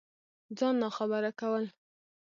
[0.57, 1.63] ځان ناخبره كول